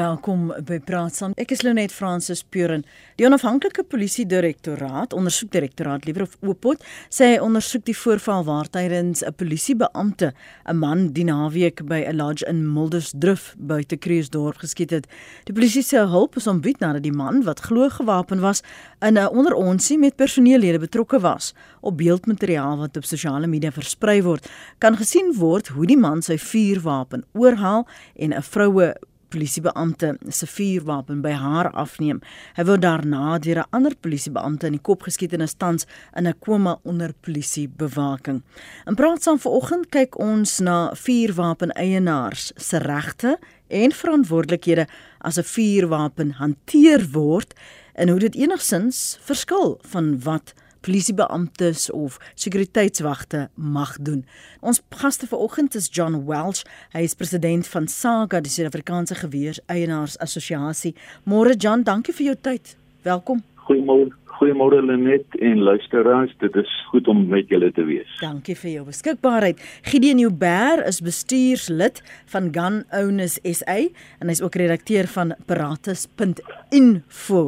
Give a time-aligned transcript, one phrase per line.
[0.00, 1.32] Welkom by Praat saam.
[1.40, 2.86] Ek is Lenet Fransis Puren.
[3.18, 6.80] Die onafhanklike polisie direktoraat, ondersoekdirektoraat liewer of Oopot,
[7.12, 10.32] sê hy ondersoek die voorval waar tydens 'n polisiebeampte
[10.64, 15.06] 'n man die naweek by 'n lodge in Muldersdrif buite Kruisdorp geskiet het.
[15.44, 18.62] Die polisie se hulp is ontbied nadat die man wat glo gewapen was
[19.02, 21.52] in 'n onderonsie met personeellede betrokke was.
[21.82, 24.48] Op beeldmateriaal wat op sosiale media versprei word,
[24.78, 27.86] kan gesien word hoe die man sy vuurwapen oorhaal
[28.16, 28.94] en 'n vroue
[29.30, 32.20] polisiebeampte se vuurwapen by haar afneem.
[32.56, 36.26] Hy word daarna deur 'n ander polisiebeampte in die kop geskiet en is tans in
[36.26, 38.42] 'n koma onder polisiebewaking.
[38.86, 43.38] In praat saam vanoggend kyk ons na vuurwapen eienaars se regte
[43.68, 44.86] en verantwoordelikhede
[45.18, 47.54] as 'n vuurwapen hanteer word
[47.94, 54.24] en hoe dit enigsins verskil van wat polisiebeamptes of sekuriteitswagte mag doen.
[54.60, 56.64] Ons gaste vanoggend is John Welsh.
[56.92, 60.94] Hy is president van SAGA, die Suid-Afrikaanse Geweers Eienaars Assosiasie.
[61.24, 62.76] Môre John, dankie vir jou tyd.
[63.02, 63.44] Welkom.
[63.68, 64.10] Goeiemôre.
[64.40, 66.32] Goeiemôre Lenet en luisteraars.
[66.40, 68.08] Dit is goed om met julle te wees.
[68.22, 69.60] Dankie vir jou beskikbaarheid.
[69.84, 72.00] Gideon Joubert is bestuurslid
[72.32, 73.76] van Gun Owners SA
[74.18, 77.42] en hy's ook redakteur van Paratus.info.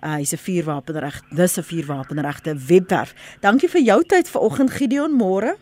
[0.00, 3.14] Uh, hy's 'n vuurwapenreg, dis 'n vuurwapenregte webwerf.
[3.40, 5.56] Dankie vir jou tyd vanoggend Gideon, môre.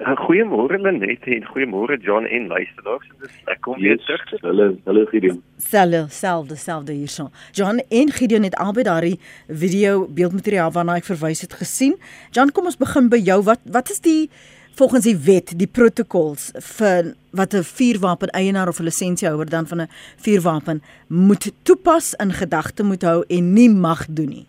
[0.00, 3.06] Uh, goeiemôre Lenet en goeiemôre John en luisteraars.
[3.44, 4.40] Ek kom weer terug.
[4.40, 5.42] Hallo, hallo Gideon.
[5.58, 7.28] Selfe, selfde, selfde hierson.
[7.52, 11.94] John en Gideon het albei daardie video beeldmateriaal waarna ek verwys het gesien.
[12.30, 13.42] John, kom ons begin by jou.
[13.42, 14.30] Wat wat is die
[14.74, 19.80] volgens die wet die protokols vir wat 'n vuurwapen eienaar of 'n lisensiehouer dan van
[19.80, 24.46] 'n vuurwapen moet toepas in gedagte moet hou en nie mag doen nie.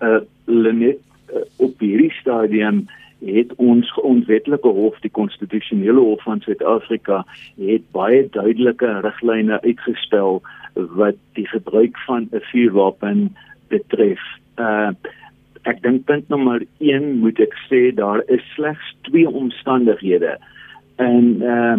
[0.00, 0.98] Uh Lenet
[1.34, 2.86] uh, op hierdie stadium
[3.24, 7.24] het ons grondwetlike hof die konstitusionele hof van Suid-Afrika
[7.56, 10.42] het baie duidelike riglyne uitgespel
[10.74, 13.36] wat die gebruik van 'n vuurwapen
[13.68, 14.20] betref.
[14.56, 14.90] Uh
[15.66, 20.36] ek dink punt nommer 1 moet ek sê daar is slegs twee omstandighede
[21.02, 21.76] en uh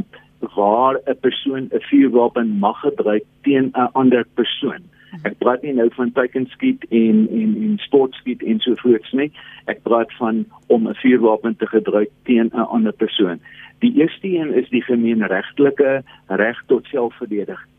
[0.55, 4.81] waar 'n persoon 'n vuurwapen mag gebruik teen 'n ander persoon.
[5.23, 9.31] Ek praat nie nou van teikenskiet en en en sportskiet en so voorts nie.
[9.65, 13.39] Ek praat van om 'n vuurwapen te gebruik teen 'n ander persoon.
[13.79, 17.76] Die eerste een is die gemeenregtelike reg tot selfverdediging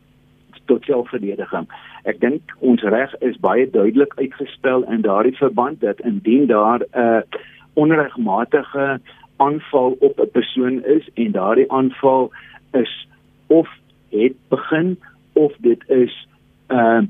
[0.69, 1.67] tot selfverdediging.
[2.09, 7.05] Ek dink ons reg is baie duidelik uitgespel in daardie verband dat indien daar 'n
[7.05, 7.21] uh,
[7.73, 8.99] onregmatige
[9.37, 12.31] aanval op 'n persoon is en daardie aanval
[12.71, 13.07] is
[13.47, 13.69] of
[14.09, 14.99] het begin
[15.33, 16.27] of dit is
[16.69, 17.01] uh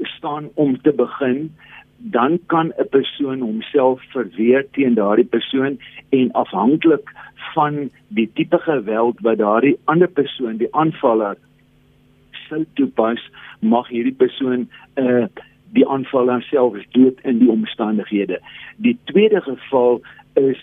[0.00, 1.54] staan om te begin
[1.96, 7.12] dan kan 'n persoon homself verweer teen daardie persoon en afhanklik
[7.54, 11.36] van die tipe geweld wat daardie ander persoon die aanvaller
[12.48, 13.20] sou toepas,
[13.60, 15.28] mag hierdie persoon uh
[15.76, 18.38] die aanvaller self dood in die omstandighede.
[18.80, 20.00] Die tweede geval
[20.40, 20.60] is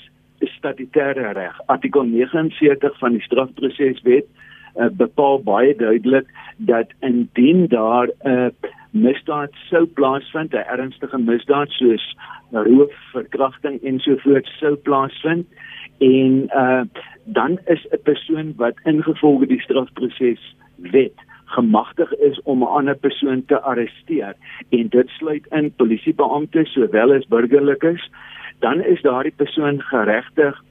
[0.55, 1.59] statutêre reg.
[1.69, 6.25] Artikel 49 van die strafproseswet uh, bepaal baie duidelik
[6.57, 12.15] dat indien daar 'n uh, misdaad sou plaasvind, 'n ernstige misdaad soos
[12.51, 15.45] roof, verkrachting en so voort sou plaasvind
[15.97, 16.83] en uh
[17.23, 23.45] dan is 'n persoon wat ingevolge die strafproses wet gemagtig is om 'n ander persoon
[23.45, 24.33] te arresteer.
[24.69, 28.09] En dit sluit in polisiebeamptes sowel as burgerlikes.
[28.59, 30.63] Dan is daardie persoon geregtig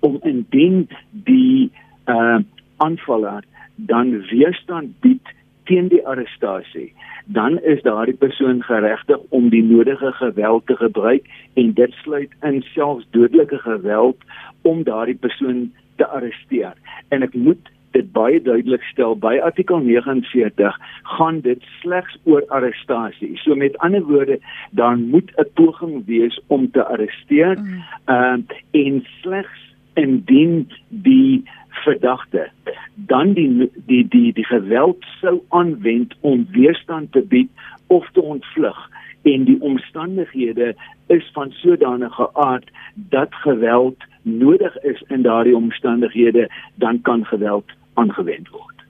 [0.00, 1.70] om indien die
[2.06, 2.38] uh
[2.76, 3.44] aanvaller
[3.74, 6.92] dan weerstand bied teen die arrestasie
[7.26, 12.62] dan is daardie persoon geregtig om die nodige geweld te gebruik en dit sluit in
[12.62, 14.16] selfs dodelike geweld
[14.62, 16.74] om daardie persoon te arresteer.
[17.08, 20.78] En ek moet dit baie duidelik stel by artikel 49
[21.16, 23.32] gaan dit slegs oor arrestasie.
[23.42, 24.38] So met ander woorde,
[24.70, 27.82] dan moet 'n poging wees om te arresteer mm.
[28.06, 28.38] uh,
[28.70, 29.62] en slegs
[29.94, 31.44] indien die
[31.84, 32.50] verdagte
[32.94, 37.50] dan die die die die geweld sou aanwend om weerstand te bied
[37.86, 38.78] of te ontvlug
[39.22, 40.74] en die omstandighede
[41.06, 48.48] is van sodanige aard dat geweld nodig is in daardie omstandighede dan kan geweld aangewend
[48.54, 48.84] word.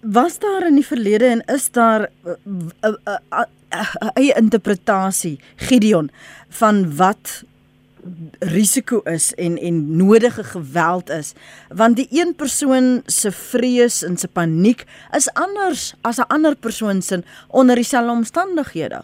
[0.00, 3.44] Was daar in die verlede en is daar 'n uh, uh, uh,
[4.14, 6.10] eie interpretasie Gideon
[6.48, 7.44] van wat
[8.38, 11.34] risiko is en en nodige geweld is
[11.68, 14.84] want die een persoon se vrees en se paniek
[15.16, 19.02] is anders as 'n ander persoon se onder dieselfde omstandighede.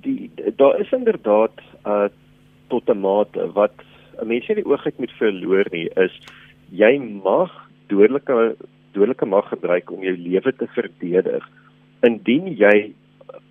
[0.00, 1.52] Die daar is inderdaad
[1.86, 2.08] uh
[2.68, 3.74] tot 'n mate wat
[4.20, 6.20] 'n mens nie die oogheid moet verloor nie is
[6.70, 7.61] jy mag
[7.92, 8.38] dodelike
[8.92, 11.48] dodelike mag gebruik om jou lewe te verdedig
[12.08, 12.92] indien jy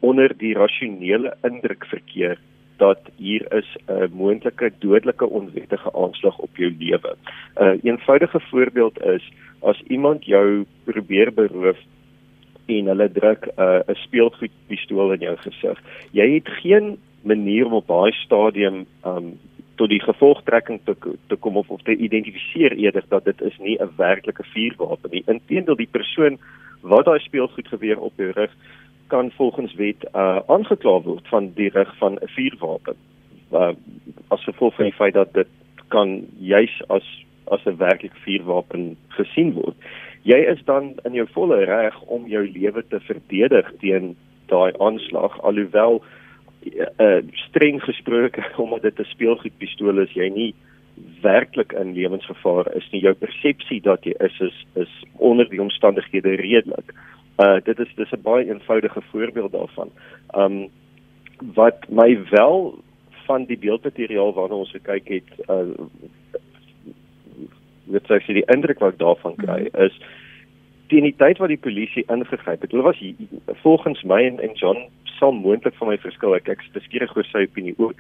[0.06, 2.40] onder die rasionele indruk verkeer
[2.82, 7.12] dat hier is 'n uh, moontlike dodelike onwettige aanslag op jou lewe.
[7.16, 11.78] 'n uh, Eenvoudige voorbeeld is as iemand jou probeer beroof
[12.66, 15.78] en hulle druk 'n uh, speelgoedpistool in jou gesig.
[16.12, 19.38] Jy het geen manier om op daai stadium um
[19.82, 20.94] tot die gevolgtrekking te
[21.28, 25.24] te kom of of te identifiseer eerder dat dit is nie 'n werklike vuurwapen nie.
[25.26, 26.38] Inteendeel die persoon
[26.82, 28.54] wat daai speelgoed geweer op jou rug
[29.08, 32.96] kan volgens wet uh aangekla word van die reg van 'n vuurwapen.
[33.52, 33.74] Uh
[34.28, 35.50] as gevolg van die feit dat dit
[35.88, 37.08] kan juis as
[37.48, 39.76] as 'n werklike vuurwapen gesien word.
[40.24, 45.42] Jy is dan in jou volle reg om jou lewe te verdedig teen daai aanslag
[45.42, 46.21] alhoewel uh,
[47.34, 50.54] streng gesproke omdat dit 'n speelgoedpistool is, jy nie
[51.22, 53.02] werklik in lewensgevaar is nie.
[53.02, 56.94] Jou persepsie dat jy is is is onder die omstandighede redelik.
[57.38, 59.90] Uh dit is dis 'n baie eenvoudige voorbeeld daarvan.
[60.36, 60.70] Um
[61.54, 62.84] wat my wel
[63.26, 65.74] van die beeldmateriaal waarna ons gekyk het, uh
[67.86, 69.84] wat sê jy die indruk wat ek daarvan kry mhm.
[69.86, 69.96] is
[70.92, 72.72] teen die tyd wat die polisie ingegryp het.
[72.72, 73.16] Hulle was hier,
[73.64, 74.90] volgens my en, en John
[75.22, 76.36] sal moontlik van my verskil.
[76.36, 77.96] Ek ek beskierig oor sy opinie ook.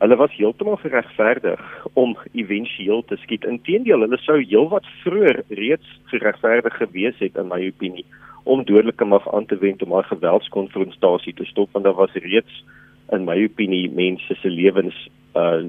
[0.00, 1.62] Hulle was heeltemal geregverdig
[1.94, 3.46] om éventueel te skiet.
[3.46, 8.06] Inteendeel, hulle sou heelwat vroeër reeds geregverdig gewees het in my opinie
[8.44, 12.64] om dodelike mag aan te wend om 'n geweldskonfrontasie te stop want daar was reeds
[13.12, 15.64] in my opinie mense se lewens uh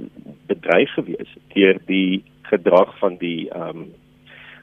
[0.48, 3.88] bedreig gewees deur die gedrag van die ehm um,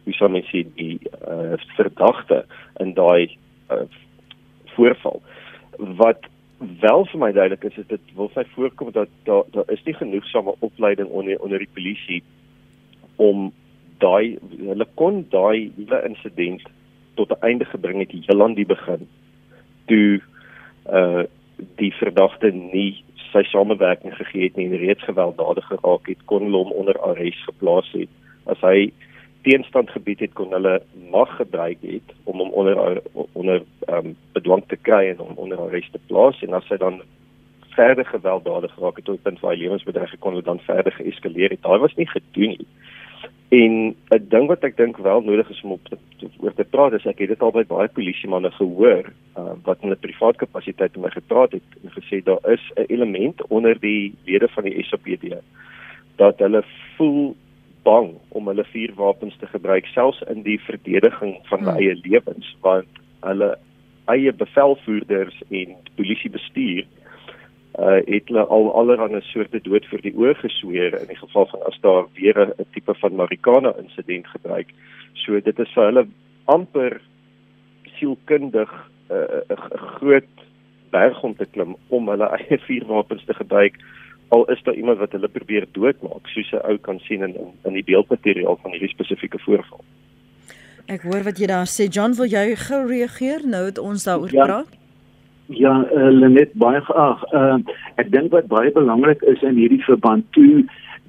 [0.04, 0.98] wie sou mens sê die
[1.28, 2.44] uh verdagte
[2.80, 3.38] in daai
[3.70, 3.86] uh
[4.74, 5.22] voorval
[5.78, 6.28] wat
[6.80, 9.94] wel vir my duidelik is is dit wil sy voorkom dat daar daar is nie
[9.94, 12.22] genoegsame opleiding onder onder die polisie
[13.16, 13.52] om
[13.98, 16.62] daai hulle kon daai hele insident
[17.14, 19.08] tot 'n einde gebring het heel aan die begin
[19.86, 20.20] toe
[20.86, 21.24] uh
[21.78, 26.62] die verdagte nie sy samewerking gegee het nie en reeds gewelddadig geraak het kon hulle
[26.64, 28.10] hom onder arrest geplaas het.
[28.50, 28.92] As hy
[29.46, 30.80] teenstand gebied het kon hulle
[31.14, 33.00] mag gebruik het om hom onder
[33.32, 36.76] onder ehm um, bedwang te kry en hom onder arrest te plaas en as hy
[36.82, 37.02] dan
[37.74, 41.62] verder gewelddadig geraak het tot punt waar hy lewensbedreig kon hulle dan verder geeskaleer het.
[41.62, 42.68] Daai was nie gedoen nie.
[43.52, 43.72] En
[44.16, 46.92] 'n ding wat ek dink wel nodig is om op te, te oor te praat
[46.92, 50.96] is ek het dit al by baie polisiemanne gehoor uh, wat in 'n privaat kapasiteit
[50.96, 54.84] met my gepraat het en gesê daar is 'n element onder die lede van die
[54.84, 55.36] SAPD
[56.16, 56.64] dat hulle
[56.96, 57.36] voel
[57.82, 61.80] bang om hulle vuurwapens te gebruik selfs in die verdediging van hulle hmm.
[61.80, 62.88] eie lewens want
[63.20, 63.58] hulle
[64.10, 66.84] eie bevelvoerders en polisiebestuur
[67.78, 71.62] uh het hulle al allerlei soorte dood vir die oë gesweer in die geval van
[71.70, 74.68] as daar weer 'n tipe van marikana insident gebruik.
[75.14, 76.06] So dit is vir hulle
[76.44, 77.00] amper
[77.96, 78.70] sielkundig
[79.08, 80.34] 'n uh, 'n groot
[80.90, 83.80] berg om te klim om hulle eie vuurwapens te gebruik
[84.32, 87.34] al is daar iemand wat hulle probeer doodmaak soos 'n ou kan sien in
[87.68, 89.84] in die beeldmateriaal van hierdie spesifieke voorval.
[90.92, 94.32] Ek hoor wat jy daar sê John, wil jy gou reageer nou het ons daaroor
[94.34, 94.44] ja.
[94.44, 94.74] praat?
[95.52, 97.22] Ja, uh, Lenet baie geag.
[97.32, 97.58] Uh,
[98.00, 100.66] ek dink wat baie belangrik is in hierdie verband toe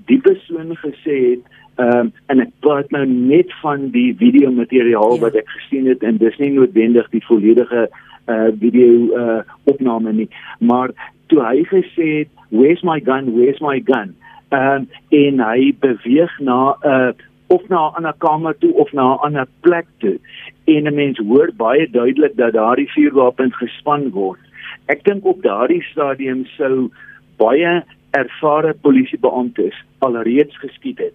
[0.07, 5.15] die persoon gesê het Ehm um, en ek praat nou net van die video materiaal
[5.15, 5.21] ja.
[5.24, 7.88] wat ek gesien het en dis nie noodwendig die volledige
[8.29, 10.27] uh video uh opname nie
[10.62, 10.93] maar
[11.34, 14.13] toe hy gesê het where's my gun where's my gun
[14.53, 17.12] um, en hy beweeg na 'n uh,
[17.55, 20.17] of na 'n ander kamer toe of na 'n ander plek toe.
[20.65, 24.39] En 'n mens hoor baie duidelik dat daardie vuurwapens gespan word.
[24.86, 26.89] Ek dink op daardie stadium sou
[27.38, 31.13] baie ervare polisiebeamptes alreeds geskiet het.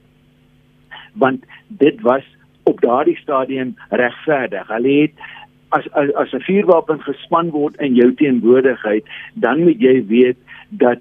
[1.14, 2.24] Want dit was
[2.64, 4.68] op daardie stadium regverdig.
[4.68, 5.14] Hulle het
[5.68, 9.04] as as, as 'n vuurwapen gespan word in jou teenwoordigheid,
[9.34, 10.98] dan moet jy weet dat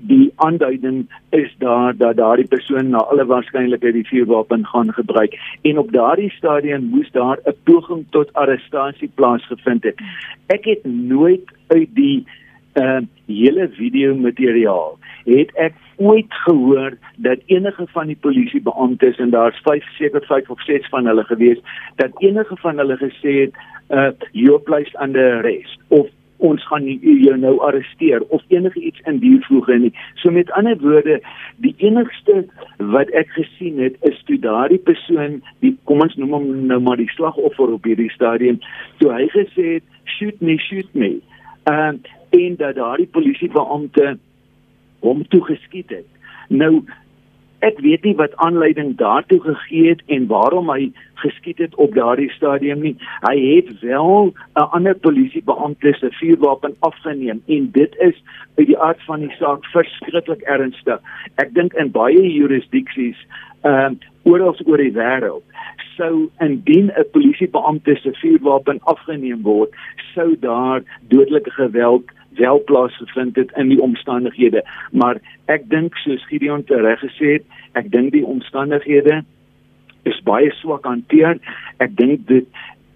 [0.00, 5.78] die aanduiding is daar dat daardie persoon na alle waarskynlikheid die vuurwapen gaan gebruik en
[5.78, 10.00] op daardie stadium moes daar 'n poging tot arrestasie plaasgevind het.
[10.46, 12.26] Ek het nooit uit die
[12.74, 19.58] uh hele video materiaal het ek ooit gehoor dat enige van die polisiebeamptes en daar's
[19.64, 21.58] 5 seker 5 of 6 van hulle gewees
[21.96, 23.54] dat enige van hulle gesê het
[23.88, 26.06] uh you place under arrest of
[26.38, 29.92] ons gaan jou nou arresteer of enige iets in die voege nie.
[30.14, 31.20] So met ander woorde,
[31.64, 32.44] die enigste
[32.92, 37.00] wat ek gesien het is toe daardie persoon, die kom ons noem hom nou maar
[37.00, 38.60] die slagoffer op hierdie stadium,
[39.00, 41.16] toe hy gesê het shoot me, shoot me.
[41.70, 44.16] Ehm uh, en dat daardie polisiebeampte
[45.00, 46.06] hom toe geskiet het.
[46.48, 46.82] Nou
[47.64, 52.30] Ek weet nie wat aanleiding daartoe gegee het en waarom hy geskiet het op daardie
[52.30, 52.96] stadium nie.
[53.24, 58.22] Hy het wel 'n ander polisiebeampte se vuurwapen afgeneem en dit is
[58.56, 61.00] uit die aard van die saak verskriklik ernstig.
[61.34, 63.16] Ek dink in baie jurisdiksies
[63.62, 65.44] ehm uh, oral oor die wêreld
[65.96, 69.70] sou indien 'n polisiebeampte se vuurwapen afgeneem word,
[70.14, 72.04] sou daar dodelike geweld
[72.36, 74.64] wel plaasgevind het in die omstandighede.
[74.90, 75.20] Maar
[75.52, 77.44] ek dink soos Gideon tereg gesê het
[77.78, 79.22] ek dink die omstandighede
[80.06, 81.38] is baie swak hanteer.
[81.82, 82.46] Ek dink dit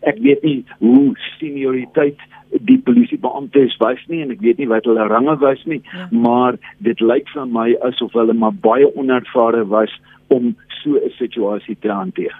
[0.03, 2.19] ek weet nie hoe senioriteit
[2.67, 6.09] die polisiebeamptes was nie en ek weet nie wat hulle range was nie ja.
[6.11, 9.93] maar dit lyk vir my asof hulle maar baie onervare was
[10.31, 12.35] om so 'n situasie te hanteer.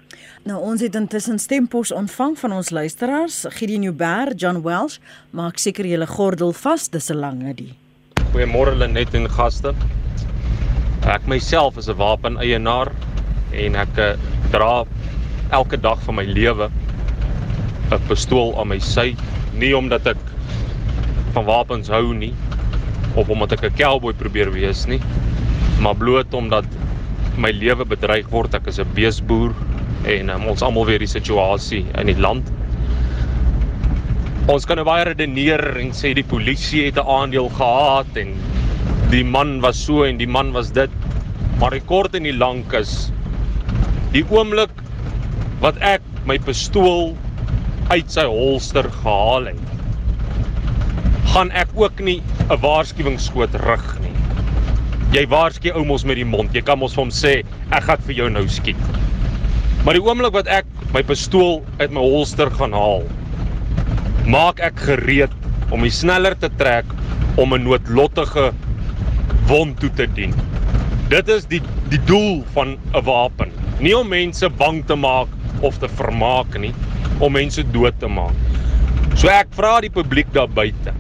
[0.45, 4.99] Nou ons het intussen stempos ontvang van ons luisteraars, Gideon Uber, John Welsh,
[5.31, 7.75] maak seker julle gordel vas, dis 'n lange die.
[8.33, 9.75] Goeiemôre Lenet en gaste.
[11.07, 12.93] Ek myself is 'n wapeneienaar
[13.53, 14.13] en ek uh,
[14.51, 14.85] dra
[15.51, 16.71] elke dag van my lewe
[17.91, 19.17] 'n pistool aan my sy,
[19.59, 20.21] nie omdat ek
[21.35, 22.35] van wapens hou nie
[23.19, 25.01] of omdat ek 'n cowboy probeer wees nie,
[25.83, 26.65] maar bloot omdat
[27.37, 28.55] my lewe bedreig word.
[28.55, 29.55] Ek is 'n beesboer
[30.07, 32.47] en um, ons almal weet die situasie in die land.
[34.49, 38.35] Ons kan nou baie redeneer en sê die polisie het 'n aandeel gehad en
[39.11, 40.91] die man was so en die man was dit.
[41.59, 43.11] Maar die kort en die lank is
[44.13, 44.71] die oomblik
[45.61, 47.17] wat ek my pistool
[47.91, 49.71] uit sy holster gehaal het,
[51.33, 54.15] gaan ek ook nie 'n waarskuwingsskoot rig nie.
[55.11, 56.55] Jy waarsku ou mos met die mond.
[56.55, 57.33] Jy kan mos vir hom sê
[57.71, 58.79] ek gaan vir jou nou skiet.
[59.85, 63.03] Maar die oomblik wat ek my pistool uit my holster gaan haal,
[64.27, 65.35] maak ek gereed
[65.71, 66.85] om die sneller te trek
[67.37, 68.53] om 'n noodlottige
[69.47, 70.35] wond toe te dien.
[71.09, 73.51] Dit is die die doel van 'n wapen.
[73.81, 75.29] Nie om mense bang te maak
[75.61, 76.75] of te vermaak nie,
[77.21, 78.35] om mense dood te maak.
[79.15, 80.95] So ek vra die publiek daar buite.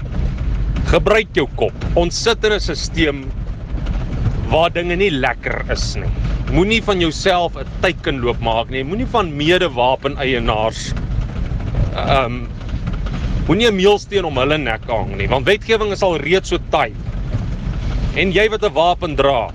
[0.90, 1.74] Gebruik jou kop.
[1.96, 3.24] Ons sit in 'n stelsel
[4.50, 6.10] waar dinge nie lekker is nie.
[6.52, 8.82] Moenie van jouself 'n teiken loop maak nie.
[8.84, 10.92] Moenie van medewapeneienaars
[11.94, 12.48] ehm um,
[13.46, 16.92] moenie 'n meelsteen om hulle nek hang nie, want wetgewing is al reeds so taai.
[18.14, 19.50] En jy wat 'n wapen dra,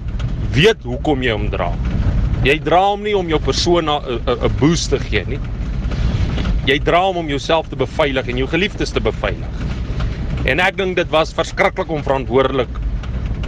[0.51, 1.71] weet hoekom jy hom dra.
[2.43, 5.39] Jy dra hom nie om jou persoon 'n boost te gee nie.
[6.65, 9.57] Jy dra hom om jouself te beveilig en jou geliefdes te beveilig.
[10.49, 12.79] En ek dink dit was verskriklik onverantwoordelik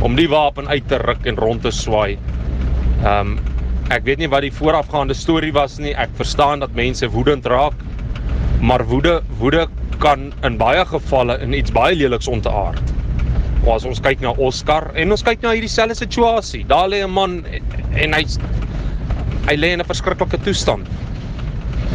[0.06, 2.18] om die wapen uit te ruk en rond te swaai.
[3.04, 3.40] Ehm um,
[3.88, 5.94] ek weet nie wat die voorafgaande storie was nie.
[5.96, 7.78] Ek verstaan dat mense woedend raak.
[8.62, 9.66] Maar woede woede
[10.04, 12.94] kan in baie gevalle in iets baie leliks ontaard.
[13.66, 16.66] As ons kyk na Oscar en ons kyk na hierdie selfde situasie.
[16.70, 17.42] Daar lê 'n man
[17.96, 18.24] en hy
[19.50, 20.86] hy lê in 'n verskriklike toestand.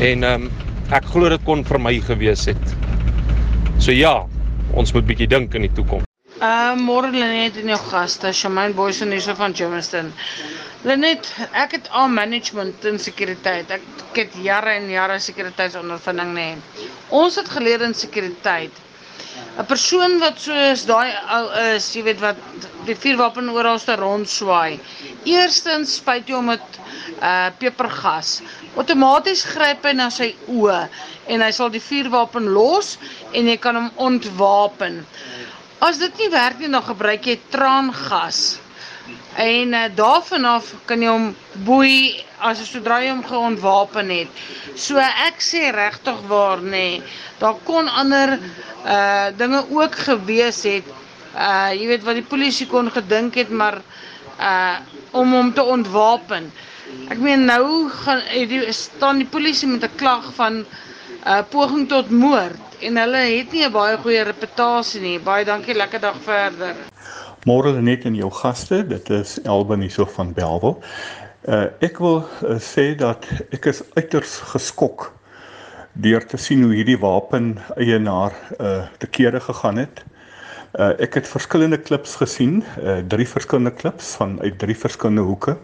[0.00, 0.50] En ehm um,
[0.92, 2.72] ek glo dit kon vir my gewees het.
[3.80, 4.14] So ja,
[4.76, 6.04] ons moet bietjie dink in die toekoms.
[6.42, 10.11] Uh môre Lenet en jou gaste, Shamaine Boysen hier van Germiston.
[10.84, 13.70] Lenet, ek het al management en sekuriteit.
[13.70, 16.49] Ek, ek het jare en jare sekuriteitsondervinding nê.
[17.14, 18.80] Ons het geleer in sekuriteit.
[19.61, 21.44] 'n Persoon wat soos daai ou
[21.75, 22.38] is, jy weet wat
[22.87, 24.78] die vuurwapen oralste rond swaai.
[25.28, 26.78] Eerstens spuit jy hom met
[27.21, 28.30] uh pepergas.
[28.80, 30.78] Outomaties gryp hy na sy oë
[31.35, 32.97] en hy sal die vuurwapen los
[33.37, 35.02] en jy kan hom ontwapen.
[35.85, 38.62] As dit nie werk nie, dan gebruik jy traangas.
[39.37, 41.31] En uh, daarvan af kan jy hom
[41.64, 44.42] boei as jy sodra jy hom geontwapen het.
[44.76, 47.02] So ek sê regtig waar nê, nee,
[47.40, 48.37] daar kon ander
[48.85, 50.88] uh dinge ook gewees het.
[51.35, 53.81] Uh jy weet wat die polisie kon gedink het, maar
[54.40, 54.76] uh
[55.12, 56.50] om hom te ontwapen.
[57.09, 60.64] Ek meen nou gaan die staan die polisie met 'n klag van
[61.26, 65.19] uh poging tot moord en hulle het nie 'n baie goeie reputasie nie.
[65.19, 66.75] Baie dankie, lekker dag verder.
[67.42, 70.76] Môre net in jou gaste, dit is Elben hierso van Belwel.
[71.42, 75.08] Uh ek wil uh, sê dat ek is uiters geskok
[76.04, 80.04] deur te sien hoe hierdie wapen eienaar uh te kere gegaan het.
[80.78, 85.56] Uh ek het verskillende klips gesien, uh drie verskillende klips van uit drie verskillende hoeke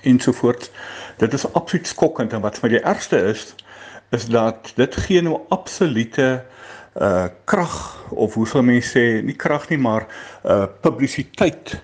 [0.00, 0.72] ensovoorts.
[1.20, 3.50] Dit is absoluut skokkend en wat vir my die ergste is,
[4.16, 6.40] is dat dit gee nou absolute
[7.00, 7.74] uh krag
[8.10, 10.06] of hoe sou mense sê nie krag nie maar
[10.44, 11.74] uh publisiteit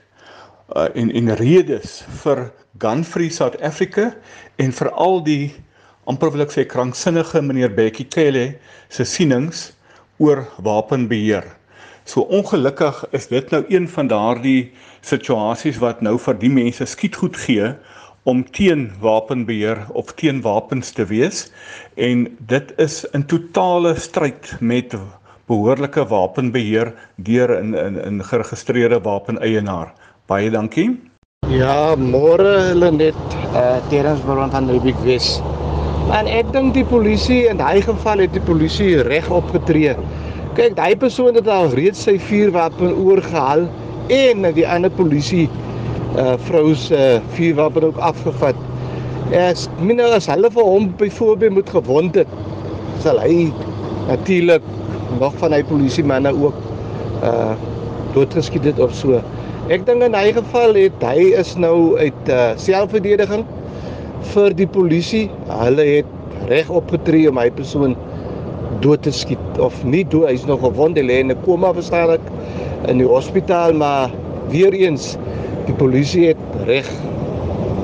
[0.77, 4.13] uh en en redes vir Gun Free South Africa
[4.57, 5.53] en vir al die
[6.07, 8.55] amper wil ek sê kranksinnige meneer Bekkie Cele
[8.89, 9.73] se sienings
[10.21, 11.47] oor wapenbeheer.
[12.05, 14.73] So ongelukkig is dit nou een van daardie
[15.07, 17.73] situasies wat nou vir die mense skietgoed gee
[18.23, 21.47] om teen wapenbeheer of teen wapens te wees
[21.95, 24.95] en dit is in totale stryd met
[25.51, 29.93] behoorlike wapenbeheer deur 'n 'n 'n geregistreerde wapeneienaar.
[30.27, 31.01] Baie dankie.
[31.49, 33.17] Ja, môre hulle net
[33.55, 35.41] eh uh, Terens Baron van Rubik Wes.
[36.13, 39.97] En ek dink die polisie in daai geval het die polisie reg opgetree.
[40.55, 43.69] Kyk, daai persoon het al reeds sy vuurwapen oorgehaal
[44.09, 45.49] en die ander polisie
[46.19, 48.55] uh vrou se vuurwapen ook afgevat.
[49.31, 52.29] Es minne as hulle vir hom byvoorbeeld moet gewond het,
[53.03, 53.53] sal hy
[54.09, 54.65] natuurlik
[55.21, 56.57] nog van hy polisie manne ook
[57.23, 57.55] uh
[58.15, 59.21] doodgeskiet het of so.
[59.71, 63.45] Ek dink in hy geval het hy is nou uit uh selfverdediging
[64.33, 65.29] vir die polisie.
[65.47, 67.95] Hulle het reg opgetree om hy persoon
[68.83, 72.21] dood te skiet of nie dood, hy's nog gewond, hy lê in 'n koma verstaanik
[72.89, 74.11] in die hospitaal, maar
[74.51, 75.17] weer eens
[75.67, 76.89] die polisie het reg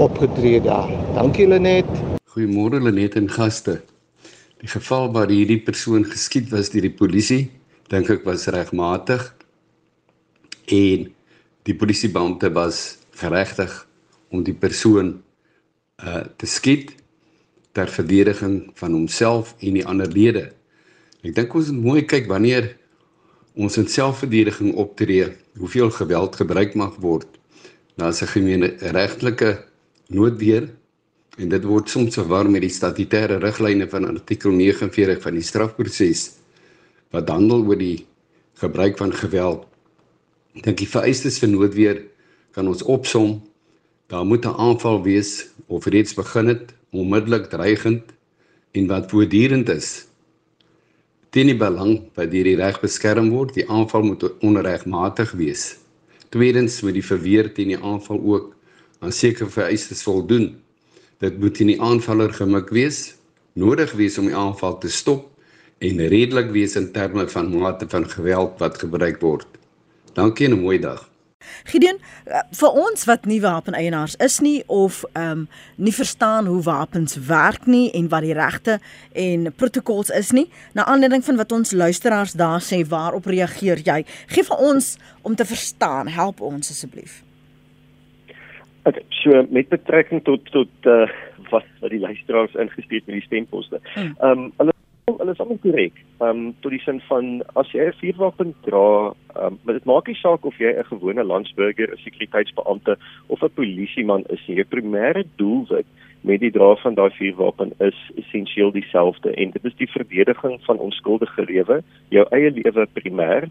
[0.00, 0.88] opgetree daar.
[1.16, 1.88] Dankie Lenet.
[2.32, 3.80] Goeiemôre Lenet en gaste.
[4.60, 7.50] Die geval waar hierdie persoon geskiet was deur die polisie,
[7.92, 9.28] dink ek was regmatig.
[10.72, 11.08] En
[11.68, 13.72] die polisiebeampte was geregtig
[14.32, 15.16] om die persoon
[16.02, 16.92] uh te skiet
[17.72, 20.50] ter verdediging van homself en die ander lede.
[21.24, 22.74] Ek dink ons moet mooi kyk wanneer
[23.56, 27.35] ons in selfverdediging optree, hoeveel geweld gebruik mag word.
[27.96, 29.64] Daar's 'n gemeene regtelike
[30.08, 30.68] noodweer
[31.38, 36.30] en dit word soms verwar met die statutêre riglyne van artikel 49 van die strafproses
[37.10, 38.06] wat handel oor die
[38.54, 39.66] gebruik van geweld.
[40.54, 42.02] Ek dink die vereistes vir noodweer
[42.52, 43.42] kan ons opsom.
[44.08, 48.02] Daar moet 'n aanval wees of reeds begin het, onmiddellik dreigend
[48.72, 50.06] en wat voortdurend is
[51.36, 55.76] teen die belang wat deur die reg beskerm word, die aanval moet onregmatig wees.
[56.34, 58.54] Tweedens moet die verweer teen die aanval ook
[59.00, 60.54] aan sekere vereistes voldoen.
[61.22, 63.14] Dit moet teen die aanvaller gemik wees,
[63.52, 65.28] nodig wees om die aanval te stop
[65.78, 69.46] en redelik wees in terme van mate van geweld wat gebruik word.
[70.14, 71.15] Dankie en 'n mooi dag.
[71.64, 76.62] Gideon, eh, vir ons wat nie wapeneienaars is nie of ehm um, nie verstaan hoe
[76.62, 78.78] wapens werk nie en wat die regte
[79.12, 84.04] en protokols is nie, na aanleiding van wat ons luisteraars daar sê, waarop reageer jy?
[84.26, 87.22] Gee vir ons om te verstaan, help ons asseblief.
[88.86, 91.08] Okay, so met betrekking tot tot uh,
[91.50, 93.80] wat wat die luisteraars ingestuur het met die stemposte.
[93.94, 94.14] Hmm.
[94.20, 94.74] Ehm um, hulle
[95.06, 95.98] hulle is almal korrek.
[96.18, 97.26] Ehm um, tot die sin van
[97.60, 101.24] as jy 'n vuurwapen dra, ehm um, dit maak nie saak of jy 'n gewone
[101.24, 102.96] landsburger, 'n sekuriteitsbeampte
[103.28, 104.56] of 'n polisieman is nie.
[104.56, 105.86] Jou primêre doelwit
[106.22, 110.78] met die dra van daai vuurwapen is essensieel dieselfde en dit is die verdediging van
[110.78, 113.46] onskuldige lewe, jou eie lewe primêr.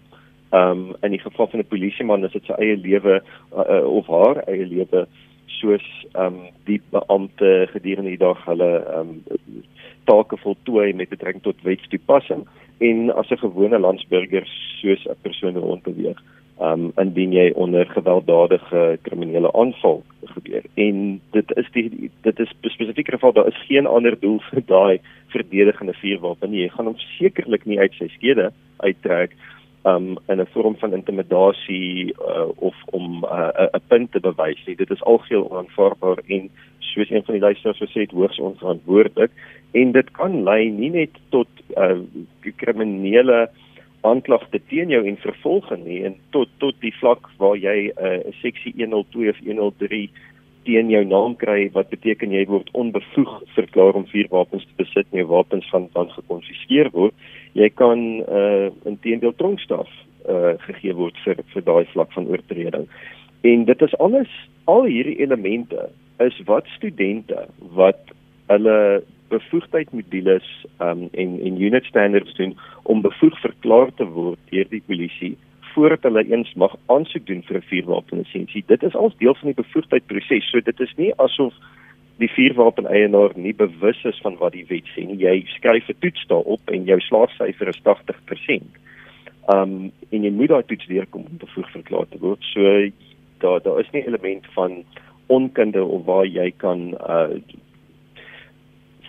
[0.51, 3.23] Ehm um, in die geval van 'n polisieman is dit sy eie lewe
[3.55, 5.07] uh, uh, of haar eie lewe
[5.47, 9.63] soos ehm um, die beampte gedurende die dag hulle ehm um,
[10.05, 12.45] take voltooi met betrekking tot wetstoepassing
[12.77, 14.45] en as 'n gewone landsburger
[14.81, 16.19] soos 'n persoon rondbeweeg
[16.61, 20.63] um indien jy onder gewelddadige kriminele aanval gebeur.
[20.73, 24.99] En dit is die dit is spesifiek geval daar is geen ander doel vir daai
[25.27, 26.61] verdedigende vuurwapen nie.
[26.61, 29.35] Jy gaan hom sekerlik nie uit sy skede uittrek
[29.85, 34.65] um in 'n vorm van intimidasie uh, of om 'n uh, 'n punt te bewys
[34.65, 34.75] nie.
[34.75, 39.31] Dit is algeheel onaanvaarbaar en soos een van die luisteraars gesê het hoogs onverantwoordelik.
[39.71, 41.99] En dit kan lei nie net tot uh,
[42.55, 43.49] kriminele
[44.01, 48.33] aanklagte teen jou en vervolging nie en tot tot die vlak waar jy 'n uh,
[48.41, 50.09] seksie 102 of 103
[50.65, 55.17] teen jou naam kry wat beteken jy word onbevoeg verklaar om vuurwapens te besit en
[55.21, 57.13] jou wapens van dan gekonfiskeer word
[57.55, 59.89] jy kan uh, intedeel tronkstraf
[60.29, 62.87] uh, gegee word vir vir daai vlak van oortreding
[63.47, 64.31] en dit is alles
[64.71, 65.89] al hierdie elemente
[66.23, 67.47] is wat studente
[67.79, 68.13] wat
[68.51, 70.47] hulle bevoegdheid modules
[70.79, 75.35] um, en en unit standards doen om bevoeg verklaar te word deur die polisie
[75.75, 78.63] voordat hulle eens mag aansoek doen vir 'n vuurwapenlisensie.
[78.67, 80.49] Dit is als deel van die bevoegdheidproses.
[80.49, 81.53] So dit is nie asof
[82.21, 85.19] die vuurwapen eienaar nie bewus is van wat die wet sê nie.
[85.19, 88.63] Jy skryf 'n toets daarop en jou slaagsyfer is 80%.
[89.53, 92.41] Um en jy moet daai toets deurkom om bevoeg verklaar te word.
[92.53, 92.89] So
[93.39, 94.83] daar daar is nie element van
[95.27, 97.35] onkunde of waar jy kan uh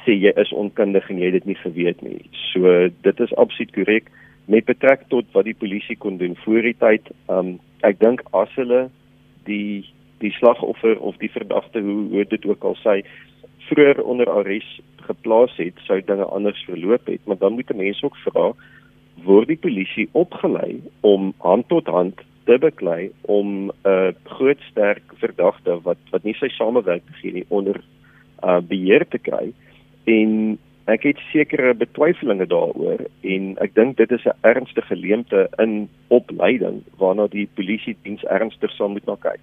[0.05, 2.21] sê jy is onkundig en jy dit nie geweet nie.
[2.53, 4.11] So dit is absoluut korrek
[4.47, 7.11] met betrekking tot wat die polisie kon doen voor die tyd.
[7.29, 8.91] Um ek dink as hulle
[9.45, 9.87] die
[10.19, 13.03] die slagoffer of die verdagte hoe hoe dit ook al sê
[13.69, 18.17] vroeër onder arrest geplaas het, sou dinge anders verloop het, maar dan moet mense ook
[18.17, 18.53] vra
[19.25, 25.03] word die polisie opgelei om hand tot hand te beklei om 'n uh, groot sterk
[25.23, 27.81] verdagte wat wat nie sy samewerk gee nie onder
[28.45, 29.53] uh, beheer te kry
[30.05, 33.03] en ek het sekere betwyfelinge daaroor
[33.35, 38.71] en ek dink dit is 'n ernstige leemte in opleiding waarna die polisie diens ernstig
[38.71, 39.43] sal moet na kyk.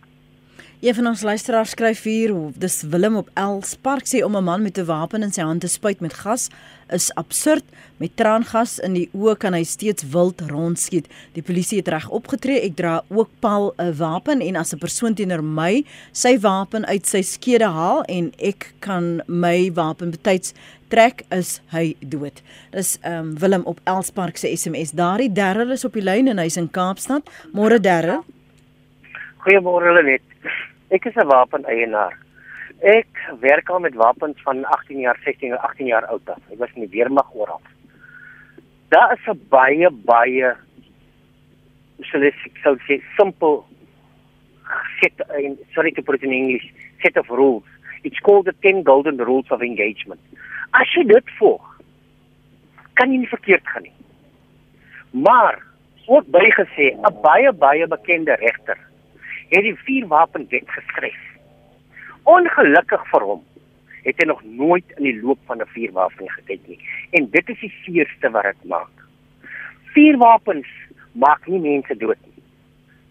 [0.83, 4.77] Een van ons luisteraars skryf hier, dis Willem op Elspark sê om 'n man met
[4.77, 6.49] 'n wapen in sy hand te spuit met gas
[6.89, 7.63] is absurd.
[7.97, 11.07] Met traangas in die oë kan hy steeds wild rondskiet.
[11.33, 12.59] Die polisie het reg opgetree.
[12.61, 17.07] Ek dra ook paal 'n wapen en as 'n persoon teenoor my sy wapen uit
[17.07, 20.53] sy skede haal en ek kan my wapen betyds
[20.87, 22.41] trek is hy dood.
[22.71, 24.91] Dis ehm um, Willem op Elspark se SMS.
[24.91, 27.29] Daardie Darryl is op die lyn en hy's in Kaapstad.
[27.53, 28.23] Môre Darryl.
[29.37, 30.32] Goeiemôre Lenet.
[30.93, 32.13] Ek is 'n wapeneienaar.
[32.81, 36.41] Ek werk al met wapens van 18 jaar, 16 jaar, 18 jaar oud af.
[36.51, 37.61] Ek was in die weermag oral.
[38.89, 40.53] Daar is 'n baie baie
[42.01, 43.65] sal ek sou sê simpel
[44.99, 47.65] set in sorry to put it in English, set of rules.
[48.03, 50.21] It's called the 10 golden rules of engagement.
[50.73, 51.81] As jy dit volg,
[52.93, 53.97] kan jy nie verkeerd gaan nie.
[55.11, 55.63] Maar
[56.05, 58.77] word bygesê 'n baie baie bekende regter
[59.49, 61.21] het die vuurwapenwet geskryf.
[62.23, 63.43] Ongelukkig vir hom
[64.03, 66.79] het hy nog nooit in die loop van 'n vuurwapen gekyk nie.
[67.11, 68.95] En dit is die seerste wat dit maak.
[69.93, 70.67] Vuurwapens
[71.11, 72.43] maak nie mense dood nie.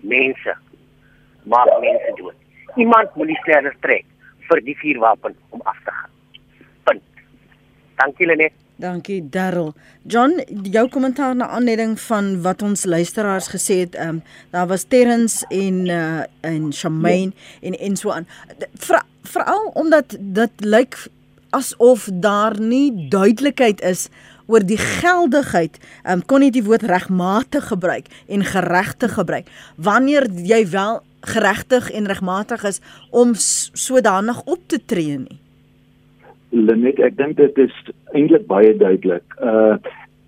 [0.00, 0.56] Mense
[1.42, 2.34] maak mense dood.
[2.76, 4.04] Iemand moet die sterre trek
[4.48, 6.10] vir die vuurwapen om af te gaan.
[6.84, 7.02] Punt.
[7.94, 8.61] Dankie Lenet.
[8.76, 9.74] Dankie Darryl.
[10.02, 14.84] John, jou kommentaar na aanleiding van wat ons luisteraars gesê het, ehm um, daar was
[14.88, 17.68] Terrens en uh en Shamaine ja.
[17.68, 18.26] en en so aan.
[19.22, 20.96] Veral omdat dit lyk
[21.50, 24.08] asof daar nie duidelikheid is
[24.46, 25.78] oor die geldigheid.
[26.02, 29.48] Ehm um, kon nie die woord regmatig gebruik en geregtig gebruik.
[29.76, 32.80] Wanneer jy wel geregtig en regmatig is
[33.10, 35.38] om sodanig op te tree nie.
[36.52, 37.74] Lenet, ek dink dit is
[38.12, 39.24] eintlik baie duidelik.
[39.40, 39.76] Uh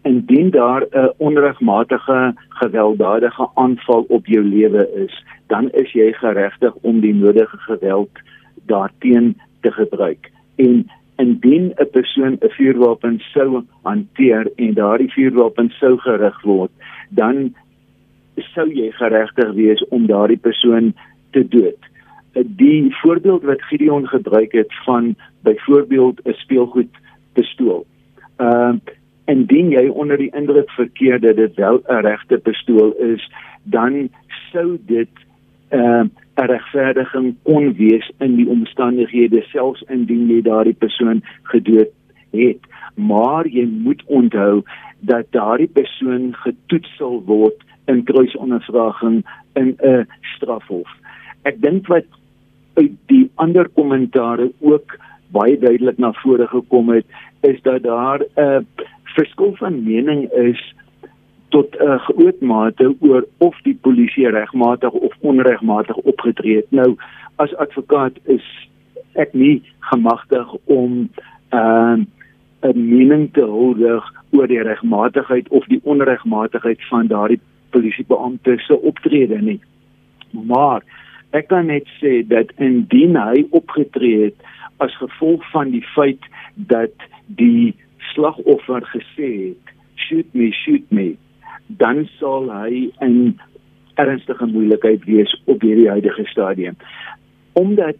[0.04, 6.74] indien daar 'n uh, onregmatige gewelddadige aanval op jou lewe is, dan is jy geregtig
[6.74, 8.10] om die nodige geweld
[8.66, 10.30] daarteen te gebruik.
[10.56, 16.70] En indien 'n persoon 'n vuurwapen sou hanteer en daardie vuurwapen sou gerig word,
[17.08, 17.54] dan
[18.36, 20.94] sou jy geregtig wees om daardie persoon
[21.30, 21.80] te dood
[22.42, 26.92] die voorbeeld wat Gideon gebruik het van byvoorbeeld 'n speelgoed
[27.32, 27.86] pistool.
[28.36, 28.94] Ehm uh,
[29.26, 34.08] indien jy onder die indruk verkeer dat dit wel 'n regte pistool is, dan
[34.52, 35.08] sou dit
[35.68, 36.04] ehm uh,
[36.36, 41.90] 'n regverdiging kon wees in die omstandighede selfs indien jy daardie persoon gedood
[42.30, 42.60] het.
[42.94, 44.62] Maar jy moet onthou
[44.98, 50.90] dat daardie persoon getoets sal word in kruisondervraging in 'n strafhof.
[51.42, 52.04] Ek dink wat
[52.74, 54.96] uit die ander kommentare ook
[55.34, 57.06] baie duidelik na vore gekom het
[57.40, 58.60] is dat daar 'n uh,
[59.02, 60.74] verskil van mening is
[61.48, 66.70] tot 'n uh, groot mate oor of die polisie regmatig of onregmatig opgetree het.
[66.70, 66.96] Nou
[67.36, 68.44] as advokaat is
[69.12, 70.90] ek nie gemagtig om
[71.50, 71.98] 'n uh,
[72.64, 79.40] 'n mening te huldig oor die regmatigheid of die onregmatigheid van daardie polisiebeampte se optrede
[79.40, 79.60] nie.
[80.30, 80.82] Maar
[81.34, 84.50] Ek kan net sê dat indien hy opgetree het
[84.84, 86.22] as gevolg van die feit
[86.70, 86.94] dat
[87.40, 87.74] die
[88.12, 89.74] slagoffer gesê het
[90.06, 91.14] shoot me shoot me
[91.80, 93.16] dan sal hy in
[93.98, 96.76] ernstige moeilikheid wees op hierdie huidige stadium.
[97.58, 97.98] Omdat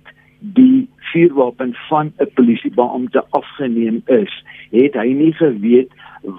[0.54, 4.32] die vuurwapen van 'n polisiebeampte afgeneem is
[4.70, 5.90] het hy nie geweet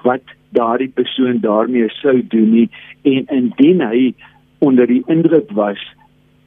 [0.03, 2.69] wat daardie persoon daarmee sou doen nie.
[3.01, 4.13] En indien hy
[4.59, 5.95] onder die indruk was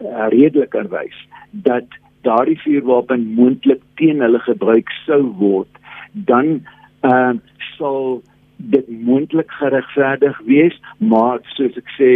[0.00, 1.16] uh, redelikerwys
[1.50, 1.84] dat
[2.26, 5.70] daardie vuurwapen moontlik teen hulle gebruik sou word,
[6.12, 6.58] dan
[7.06, 7.34] uh,
[7.76, 8.22] sal
[8.56, 12.10] dit moontlik geregverdig wees, maar soos ek sê,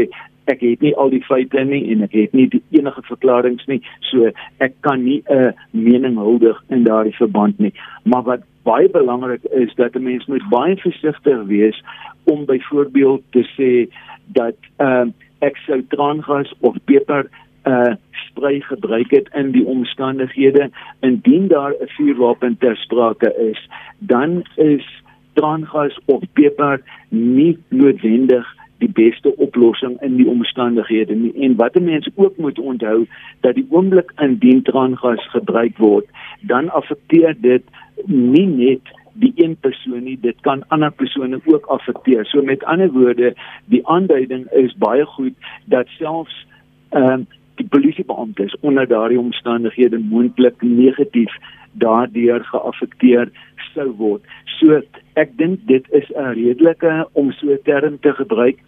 [0.51, 3.79] ek het nie al die feite nie en ek het nie enige verklaringe nie,
[4.11, 7.73] so ek kan nie 'n mening huldig in daardie verband nie.
[8.05, 11.83] Maar wat baie belangrik is dat 'n mens moet baie versigtig wees
[12.25, 13.89] om byvoorbeeld te sê
[14.27, 15.07] dat uh,
[15.39, 17.31] ek sou traangas of peper
[17.65, 20.71] uh sprei gebruik het in die omstandighede
[21.01, 28.91] indien daar 'n vuurwapen ter sprake is dan is traangas of peper nie noodwendig die
[28.91, 33.07] beste oplossing in die omstandighede nie en wat mense ook moet onthou
[33.41, 36.07] dat die oomblik indien traangas gebruik word
[36.41, 37.63] dan affekteer dit
[38.07, 42.25] nie net die een persoon nie, dit kan ander persone ook affekteer.
[42.27, 46.47] So met ander woorde, die aanduiding is baie goed dat selfs
[46.89, 47.27] ehm um,
[47.63, 51.33] die polisiebeamptes onder daardie omstandighede moontlik negatief
[51.73, 53.31] daardeur geaffekteer
[53.73, 54.27] sou word.
[54.59, 54.83] So
[55.21, 58.59] ek dink dit is 'n redelike om so 'n term te gebruik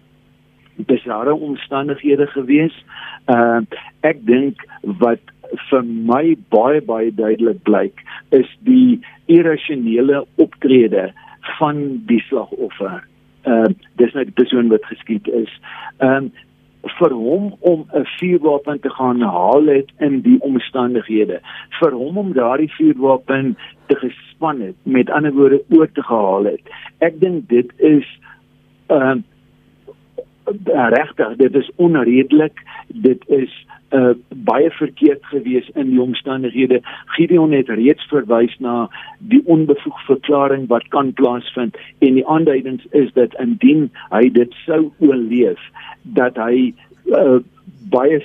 [0.76, 2.74] bizarre omstandighede gewees.
[3.26, 3.60] Uh
[4.02, 4.62] ek dink
[5.00, 5.22] wat
[5.70, 11.12] vir my baie baie duidelik blyk is die irrasionele optrede
[11.58, 13.04] van die slagoffer.
[13.44, 15.52] Uh dis net die persoon wat geskiet is.
[15.98, 16.32] Um
[16.98, 21.40] vir hom om 'n vuurwapen te gaan haal het in die omstandighede.
[21.80, 26.60] Vir hom om daardie vuurwapen te gespan het met ander woorde oor te gehaal het.
[26.98, 28.18] Ek dink dit is
[28.86, 29.22] ehm uh,
[30.72, 32.60] regtig dit is onredelik.
[32.88, 33.52] Dit is
[33.90, 36.80] uh, baie verkeerd gewees in die omstandighede.
[37.16, 43.12] Gideon het reeds verwys na die onbevoeg verklaring wat kan plaasvind en die aanduidings is
[43.12, 45.60] dat indien hy dit sou oorleef
[46.02, 46.72] dat hy
[47.14, 47.40] uh,
[47.92, 48.22] baie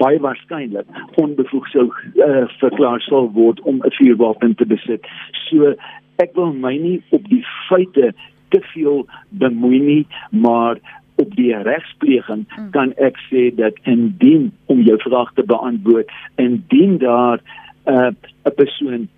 [0.00, 0.86] baie waarskynlik
[1.20, 5.04] onbevoeg sou uh, verklaar sal word om 'n vuurwapen te besit.
[5.50, 5.74] So
[6.22, 8.14] ek wil my nie op die feite
[8.54, 10.78] te veel bemoei nie maar
[11.14, 12.70] op die regspleging hmm.
[12.70, 17.40] kan ek sê dat indien om jou vraag te beantwoord indien daar
[17.86, 19.08] 'n uh, persoon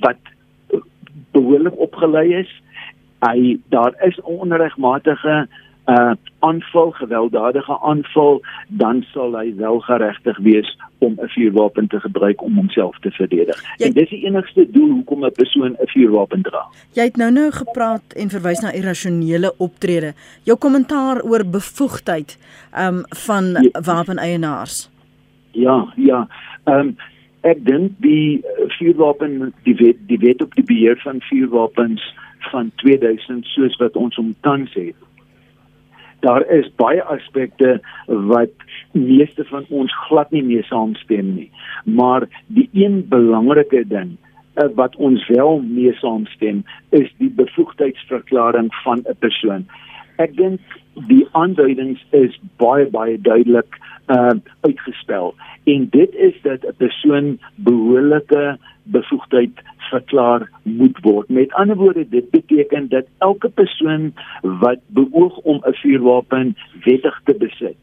[0.00, 0.20] wat
[1.32, 2.52] behoorlik opgelei is
[3.24, 5.48] hy daar is onregmatige
[5.86, 12.42] uh aanval gewelddadige aanval dan sal hy wel geregtig wees om 'n vuurwapen te gebruik
[12.42, 13.62] om homself te verdedig.
[13.76, 16.66] Jy, en dis die enigste doel hoekom 'n persoon 'n vuurwapen dra.
[16.92, 20.14] Jy het nou nou gepraat en verwys na irrasionele optrede.
[20.42, 22.38] Jou kommentaar oor bevoegdheid
[22.78, 24.90] um van ja, wapeneienaars.
[25.50, 26.28] Ja, ja.
[26.64, 26.96] Um
[27.40, 28.44] ek dink die
[28.78, 34.16] vuurwapen die wet die wet op die beheer van vuurwapens van 2000 soos wat ons
[34.16, 34.94] hom tans het
[36.26, 38.50] daar is baie aspekte wat
[38.92, 41.50] meeste van ons glad nie mee saamstem nie.
[41.84, 49.04] Maar die een belangrike ding uh, wat ons wel mee saamstem is die bevoegdheidsverklaring van
[49.04, 49.66] 'n persoon.
[50.16, 50.60] Ek dink
[51.08, 58.58] die aanduidings is baie baie duidelik uh uitgespel en dit is dat 'n persoon behoorlike
[58.82, 59.50] bevoegdheid
[59.90, 61.28] verklaar moet word.
[61.28, 67.34] Met ander woorde, dit beteken dat elke persoon wat beoog om 'n vuurwapen wettig te
[67.34, 67.82] besit,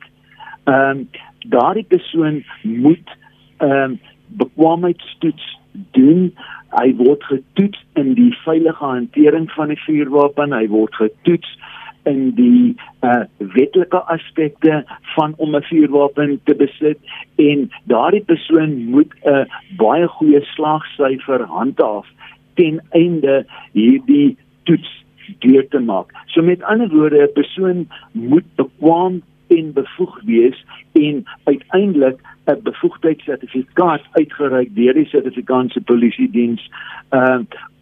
[0.64, 1.10] ehm um,
[1.48, 3.10] daardie persoon moet
[3.58, 5.58] ehm um, bekwaamheidstoets
[5.92, 6.36] doen.
[6.70, 11.58] Hy word getoets in die veilige hantering van 'n vuurwapen, hy word getoets
[12.04, 14.84] in die uh wetlike aspekte
[15.16, 17.00] van om 'n vuurwapen te besit
[17.36, 19.46] en daardie persoon moet 'n uh,
[19.78, 22.08] baie goeie slagsyfer handhaaf
[22.54, 25.04] ten einde hierdie toets
[25.40, 26.12] deur te maak.
[26.26, 34.02] So met ander woorde 'n persoon moet bekwam en bevoeg wees en uiteindelik 'n bevoegdheidssertifikaat
[34.12, 36.72] uitgereik deur die Suid-Afrikaanse Polisie Diens
[37.12, 37.40] uh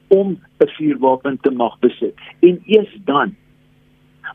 [0.08, 2.16] om 'n vuurwapen te mag besit.
[2.40, 3.36] En eers dan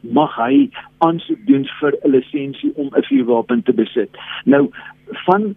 [0.01, 4.11] mag hy aansoek doen vir 'n lisensie om 'n vuurwapen te besit.
[4.45, 4.71] Nou
[5.27, 5.55] van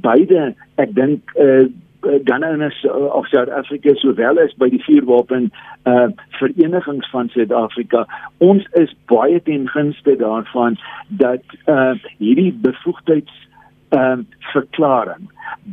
[0.00, 1.68] beide, ek dink eh uh,
[2.24, 5.50] Ghanaians of Suid-Afrika sowel as by die vuurwapen
[5.82, 8.06] eh uh, verenigings van Suid-Afrika,
[8.38, 10.78] ons is baie ten gunste daarvan
[11.08, 13.47] dat eh uh, hierdie bevoegdheids
[13.90, 15.28] um, verklaring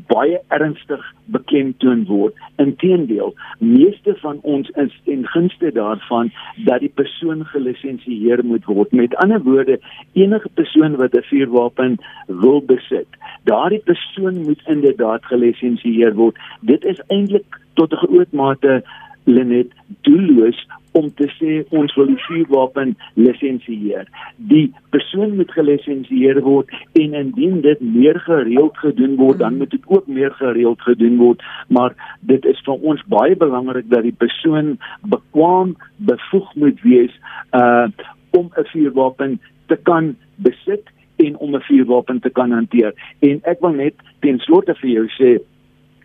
[0.10, 2.36] baie ernstig beklemtoon word.
[2.62, 6.32] Inteendeel, meeste van ons is in gunste daarvan
[6.68, 8.92] dat die persoon gelisensieer moet word.
[8.92, 9.80] Met ander woorde,
[10.14, 11.98] enige persoon wat 'n vuurwapen
[12.28, 13.08] wil besit,
[13.44, 16.36] daardie persoon moet inderdaad gelisensieer word.
[16.62, 18.84] Dit is eintlik tot 'n groot mate
[19.26, 19.72] Lenet
[20.08, 20.60] doelloos
[20.96, 24.08] om te sê ons wil die vuurwapen lisensieer.
[24.52, 29.84] Die persoon moet gelisensieer word en indien dit meer gereeld gedoen word, dan moet dit
[29.92, 31.96] ook meer gereeld gedoen word, maar
[32.32, 34.76] dit is vir ons baie belangrik dat die persoon
[35.12, 35.76] bekwam
[36.12, 37.24] bevoeg moet wees
[37.62, 37.88] uh
[38.36, 39.40] om 'n vuurwapen
[39.72, 40.84] te kan besit
[41.16, 42.94] en om 'n vuurwapen te kan hanteer.
[43.20, 45.40] En ek wil net ten slotte vir jou sê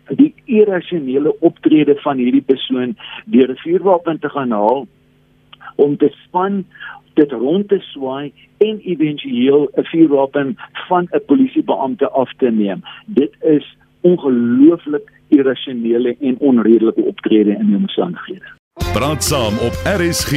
[0.09, 4.87] die irrasionele optrede van hierdie persoon deur 'n vuurwapen te gaan haal
[5.75, 6.65] om te span
[7.13, 12.81] dit rond te swaai en éventueel 'n vuurwapen van 'n polisiebeampte af te neem.
[13.05, 18.47] Dit is ongelooflik irrasionele en onredelike optrede in die omstandighede.
[18.93, 20.31] Praat saam op RSG.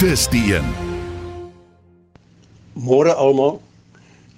[0.00, 0.68] Dis die een.
[2.72, 3.60] Môre almal.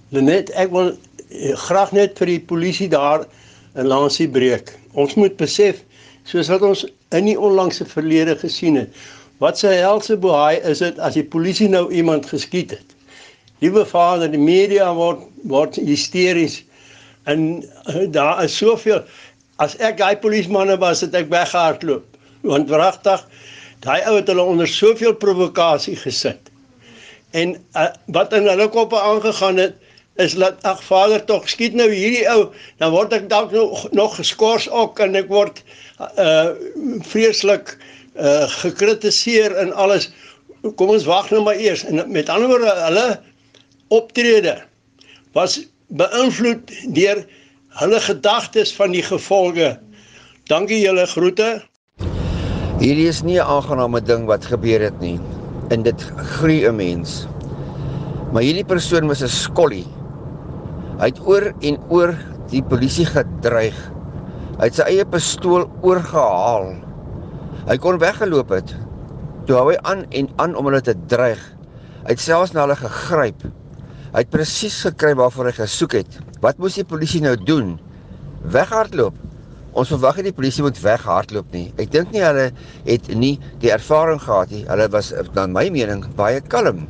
[0.08, 3.26] Lenet, ek wil eh, graag net vir die polisie daar
[3.74, 4.72] 'n lansie breek.
[4.92, 5.82] Ons moet besef
[6.24, 6.84] soos wat ons
[7.16, 8.94] in die onlangse verlede gesien het.
[9.38, 12.96] Wat sy helse bohaai is dit as die polisie nou iemand geskiet het.
[13.60, 16.60] Liewe vader, die media word word hysteries
[17.28, 19.02] en uh, daar is soveel
[19.60, 22.04] as ek daai polismanne was het ek weggehardloop.
[22.48, 23.20] Want wragtig,
[23.84, 26.48] daai ou het hulle onder soveel provokasie gesit.
[27.36, 29.76] En uh, wat in hulle koppe aangegaan het
[30.20, 32.50] is dat ag vader tog skiet nou hierdie ou,
[32.82, 35.62] dan word ek dalk nog nog geskort ook en ek word
[36.00, 36.52] uh
[37.12, 37.76] vreeslik
[38.16, 40.10] uh gekritiseer en alles.
[40.76, 41.84] Kom ons wag nou maar eers.
[41.88, 43.06] En met ander woorde, hulle
[43.88, 44.58] optrede
[45.32, 47.24] was beïnvloed deur
[47.80, 49.74] hulle gedagtes van die gevolge.
[50.50, 51.60] Dankie julle groete.
[52.80, 55.18] Hierdie is nie 'n aangename ding wat gebeur het nie.
[55.70, 57.26] En dit groei 'n mens.
[58.32, 59.86] Maar hierdie persoon was 'n skollie.
[61.00, 62.14] Hy het oor en oor
[62.52, 63.76] die polisie gedreig.
[64.60, 66.74] Hy het sy eie pistool oorgehaal
[67.68, 68.72] Hy kon weggeloop het.
[69.46, 71.40] Toe hou hy aan en aan om hulle te dreig.
[72.02, 73.44] Hy het selfs na hulle gegryp.
[74.10, 76.16] Hy het presies gekry waarvoor hy gesoek het.
[76.42, 77.76] Wat moes die polisie nou doen?
[78.50, 79.18] Weghardloop.
[79.78, 81.68] Ons verwag nie die polisie moet weghardloop nie.
[81.78, 82.48] Ek dink nie hulle
[82.88, 84.64] het nie die ervaring gehad nie.
[84.66, 86.88] Hulle was na my mening baie kalm.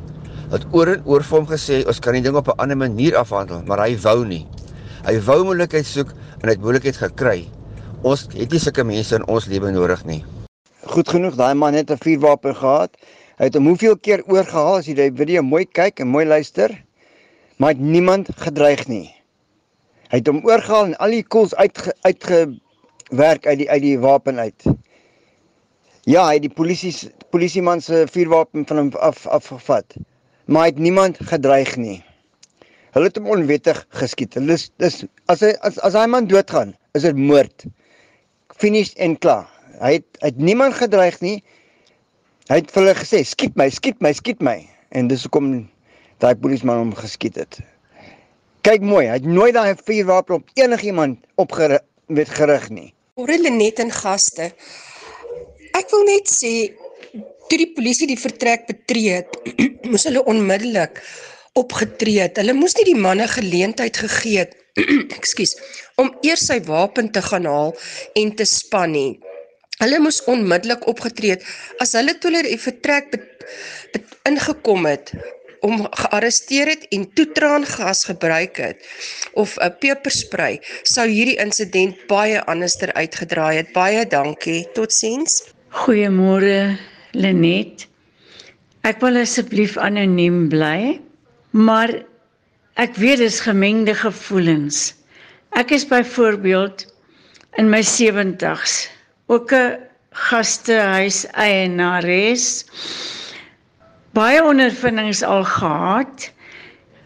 [0.51, 3.15] Het oor en oor vir hom gesê ons kan die ding op 'n ander manier
[3.15, 4.45] afhandel, maar hy wou nie.
[5.05, 6.11] Hy wou moontlikheid soek
[6.41, 7.47] en hy het moontlikheid gekry.
[8.03, 10.23] Ons het nie sulke mense in ons lewe nodig nie
[10.91, 12.91] goed genoeg daai man het 'n vuurwapen gehad.
[13.37, 16.83] Hy het hom hoeveel keer oorgehaal as jy die video mooi kyk en mooi luister.
[17.57, 19.15] Maar het niemand gedreig nie.
[20.09, 24.39] Hy het hom oorgehaal en al die koels uit uitgewerk uit die uit die wapen
[24.39, 24.63] uit.
[26.03, 29.95] Ja, hy het die polisie polisieman se vuurwapen van hom af afgevat.
[30.51, 32.01] Maar hy het niemand gedreig nie.
[32.91, 34.33] Hulle het hom onwettig geskiet.
[34.35, 34.97] Hulle is dis
[35.31, 37.63] as hy as as hy man doodgaan, is dit moord.
[38.59, 39.47] Finish en klaar.
[39.79, 41.37] Hy het hy het niemand gedreig nie.
[42.51, 45.69] Hy het vir hulle gesê, "Skiet my, skiet my, skiet my." En dis hoekom
[46.19, 47.61] daai polisieman hom geskiet het.
[48.61, 52.93] Kyk mooi, hy het nooit daai vuurwapen op enigiemand opgerig met gerig nie.
[53.15, 54.51] Oor net en gaste.
[55.71, 56.75] Ek wil net sê
[57.51, 59.35] toe die polisie die vertrek betree het,
[59.91, 61.01] moes hulle onmiddellik
[61.59, 62.39] opgetree het.
[62.39, 64.55] Hulle moes nie die manne geleentheid gegee het,
[65.17, 65.57] ekskuus,
[65.99, 67.75] om eers sy wapen te gaan haal
[68.15, 69.19] en te span nie.
[69.81, 71.45] Hulle moes onmiddellik opgetree het
[71.83, 73.45] as hulle toe hulle vertrek bet,
[73.95, 75.11] bet, ingekom het
[75.65, 78.85] om gearresteer het en toetraangas gebruik het
[79.37, 83.73] of 'n peperspray sou hierdie insident baie anderster uitgedraai het.
[83.73, 84.65] Baie dankie.
[84.73, 85.43] Totsiens.
[85.69, 86.77] Goeiemôre
[87.11, 87.87] Lenet.
[88.87, 90.99] Ek wil asseblief anoniem bly,
[91.51, 91.93] maar
[92.81, 94.91] ek weet dis gemengde gevoelens.
[95.53, 96.87] Ek is byvoorbeeld
[97.59, 98.87] in my 70's
[99.27, 99.77] ook 'n
[100.11, 102.63] gastehuis eienares
[104.15, 106.31] baie ondervindings al gehad.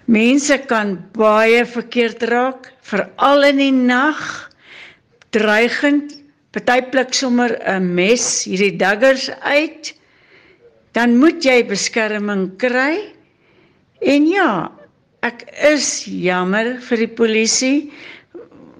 [0.06, 4.22] Mense kan baie verkeerd raak, veral in die nag,
[5.34, 6.14] dreigend,
[6.56, 9.94] partyplik sommer 'n mes hierdie daggers uit.
[10.96, 13.12] Dan moet jy beskerming kry.
[14.00, 14.72] En ja,
[15.22, 17.92] ek is jammer vir die polisie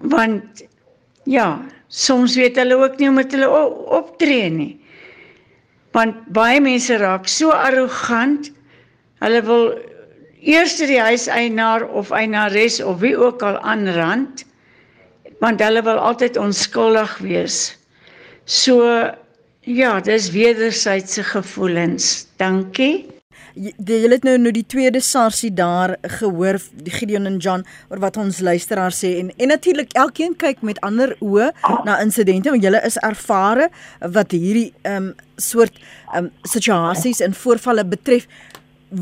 [0.06, 0.64] want
[1.26, 3.50] ja, soms weet hulle ook nie hoe om hulle
[4.00, 4.74] optree nie.
[5.92, 8.52] Want baie mense raak so arrogant.
[9.24, 9.64] Hulle wil
[10.40, 14.46] eers die huiseienaar of eienares of wie ook al aanrand
[15.44, 17.78] want hulle wil altyd onskuldig wees.
[18.46, 18.86] So
[19.66, 22.28] ja, dis wederwysige gevoelens.
[22.38, 23.16] Dankie
[23.56, 26.60] jy jy het nou nou die tweede sarsie daar gehoor
[26.98, 31.16] Gideon en John oor wat ons luisteraars sê en en natuurlik elkeen kyk met ander
[31.24, 31.52] oë
[31.88, 33.70] na insidente want julle is ervare
[34.18, 38.28] wat hierdie ehm um, soort ehm um, situasies en voorvalle betref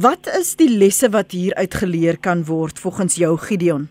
[0.06, 3.89] wat is die lesse wat hier uitgeleer kan word volgens jou Gideon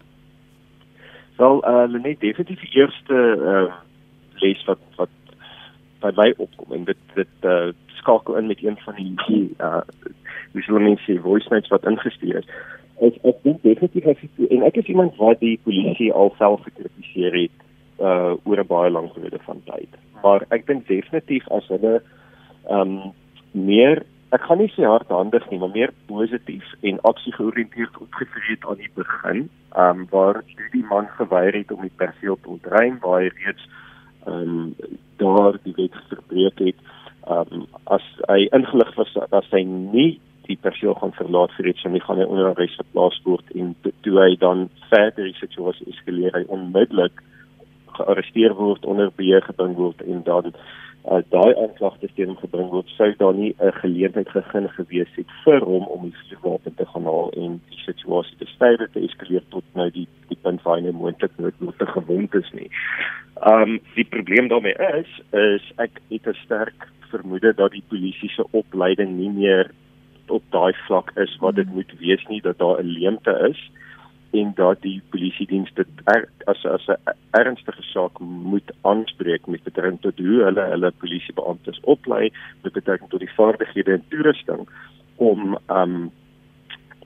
[1.37, 3.15] Wel uh net definitief die eerste
[3.53, 3.73] uh
[4.43, 5.09] les wat wat
[6.03, 7.71] by my opkom en dit dit uh
[8.03, 9.81] skakel in met een van die uh
[10.53, 12.49] hoe sou mense sê voice notes wat ingestuur is.
[13.01, 16.65] Ek ek dink definitief as ek en ek is iemand wat die polisie al self
[16.69, 17.57] gekritiseer het
[17.99, 20.01] uh oor 'n baie lang periode van tyd.
[20.23, 22.01] Maar ek dink definitief as hulle
[22.69, 23.13] ehm um,
[23.53, 24.03] meer
[24.33, 28.91] ek gaan nie sê hardhandig nie, maar meer positief en aksie georiënteerd opgetree aan die
[28.97, 33.31] begin, ehm um, waar die man geweier het om die perseel te ontruim, waar hy
[33.45, 33.69] reeds
[34.27, 34.75] ehm um,
[35.21, 36.85] daar die wet verbreek het.
[37.29, 37.67] Ehm um,
[37.97, 42.01] as hy ingelig was dat hy nie die perseel gaan verlaat vir iets en hy
[42.03, 46.43] gaan hy onder arrest geplaas word en toe hy dan verder die situasie eskaleer hy
[46.57, 47.23] onmiddellik
[47.99, 50.51] gearresteer word onder beheer gebring word en dan
[51.11, 55.31] uh, daai aanklagte teen hom gebring word, sou daar nie 'n geleentheid gegee gewees het
[55.45, 59.43] vir hom om die vuurwapen te gaan haal en die situasie te styre te eskaleer
[59.49, 62.71] tot nou die die punt waar hy nou moontlik noodlottig gewond is nie.
[63.53, 68.45] Um die probleem daarmee is is ek het 'n sterk vermoede dat die polisie se
[68.51, 69.71] opleiding nie meer
[70.29, 73.71] op daai vlak is wat dit moet wees nie dat daar 'n leemte is
[74.33, 76.97] en dat die polisie diens dit er, as as 'n
[77.31, 83.21] ernstige saak moet aanspreek met betrekking tot hoe hulle hulle polisiebeamptes oplei met betrekking tot
[83.21, 84.69] die vaardighede en toerusting
[85.17, 86.11] om um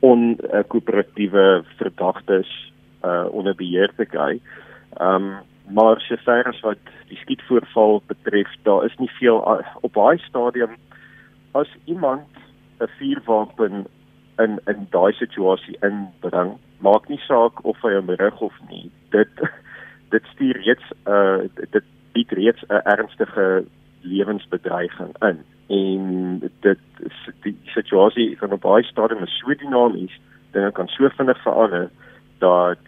[0.00, 2.72] onkoöperatiewe verdagtes
[3.04, 4.40] uh onder beheer te kry.
[5.00, 5.34] Um
[5.68, 10.76] maar sover as wat die skietvoorval betref, daar is nie veel op daai stadium
[11.52, 12.28] as iemand
[12.80, 13.86] 'n vuurwapen
[14.38, 18.90] in in daai situasie inbring, maak nie saak of hy hom rig of nie.
[19.10, 19.30] Dit
[20.14, 23.64] dit stuur reeds 'n uh, dit bied reeds 'n ernstige
[24.00, 26.78] lewensbedreiging in en dit
[27.42, 30.20] die situasie van op daai stadium is so dinamies,
[30.52, 31.90] dinge kan so vinnig verander
[32.38, 32.78] dat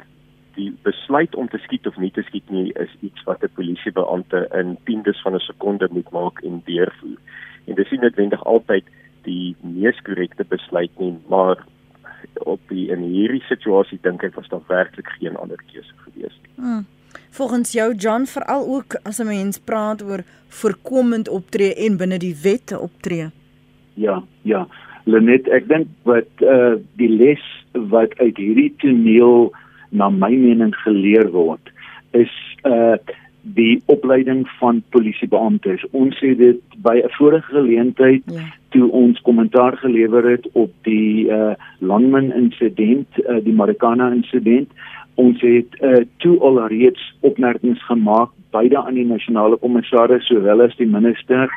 [0.54, 4.48] die besluit om te skiet of nie te skiet nie is iets wat 'n polisiebeampte
[4.60, 7.18] in tiendes van 'n sekonde moet maak en deurvoer.
[7.66, 8.84] En dis nie noodwendig altyd
[9.22, 11.56] die mees korrekte besluit nie, maar
[12.44, 16.54] op die in hierdie situasie dink ek was daar werklik geen ander keuse gewees nie.
[16.56, 16.86] Hmm.
[17.30, 22.36] Volgens jou John veral ook as 'n mens praat oor voorkomend optree en binne die
[22.42, 23.30] wet optree.
[23.94, 24.66] Ja, ja.
[25.04, 29.52] Lenet, ek dink wat uh die les wat uit hierdie toneel
[29.90, 31.72] na my mening geleer word
[32.10, 32.32] is
[32.64, 32.96] uh
[33.42, 35.86] die opleiding van polisiebeamptes.
[35.90, 38.40] Ons het dit by 'n vorige geleentheid ja.
[38.68, 44.70] toe ons kommentaar gelewer het op die uh Landman insident, uh, die Marikana insident.
[45.14, 50.86] Ons het uh toe alreeds opmerkings gemaak beide aan die nasionale kommissaris sowel as die
[50.86, 51.50] minister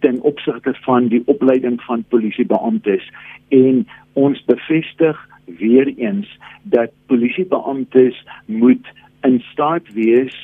[0.00, 3.10] ten opsigte van die opleiding van polisiebeamptes
[3.48, 5.28] en ons bevestig
[5.58, 8.86] weer eens dat polisiebeamptes moet
[9.22, 10.36] in staat wees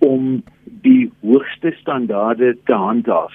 [0.00, 0.42] om
[0.82, 3.32] die hoogste standaarde te handhaaf.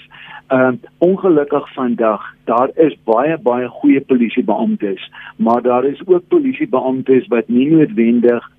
[0.48, 7.28] Ehm uh, ongelukkig vandag, daar is baie baie goeie polisiebeamptes, maar daar is ook polisiebeamptes
[7.28, 8.52] wat nie noodwendig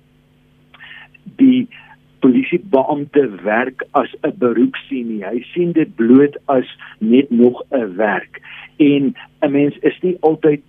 [1.35, 1.67] die
[2.19, 5.23] polisiebeampte werk as 'n beroep sien nie.
[5.23, 6.67] Hy sien dit bloot as
[6.99, 8.41] net nog 'n werk.
[8.77, 10.63] En 'n mens is nie altyd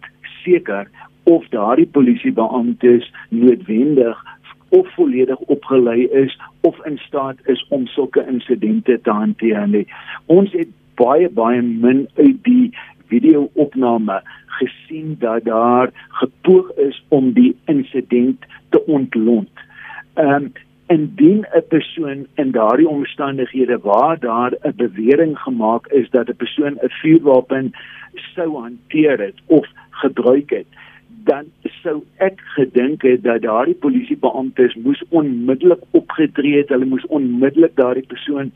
[0.45, 0.89] seker
[1.23, 4.25] of daardie polisiebeamptes noodwendig
[4.69, 9.87] of volledig opgelei is of in staat is om sulke insidente te hanteer nie.
[10.27, 12.77] Ons het baie baie min uit die
[13.09, 19.51] video-opname gesien dat daar gepoog is om die insident te ontlont.
[20.15, 20.53] Ehm um,
[20.89, 26.75] indien 'n persoon in daardie omstandighede waar daar 'n bewering gemaak is dat 'n persoon
[26.83, 27.73] 'n vuurwapen
[28.15, 30.67] sou hanteer het of gebruik het,
[31.29, 31.51] dan
[31.83, 36.73] sou ek gedink het dat daardie polisiebeamptes moes onmiddellik opgetree het.
[36.73, 38.51] Hulle moes onmiddellik daardie persoon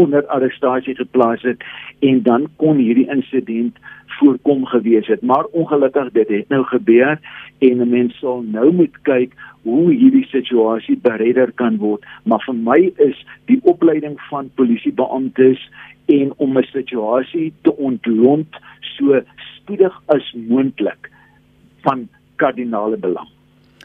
[0.00, 1.64] onder arrestasie geplaas het
[2.00, 3.76] en dan kon hierdie insident
[4.18, 5.22] voorkom gewees het.
[5.22, 7.18] Maar ongelukkig dit het nou gebeur
[7.58, 12.04] en 'n mens sal nou moet kyk hoe hierdie situasie beredder kan word.
[12.24, 15.70] Maar vir my is die opleiding van polisiebeamptes
[16.06, 19.22] en om 'n situasie te ontlont so
[19.56, 21.11] spoedig as moontlik
[21.82, 23.28] van kardinale belang.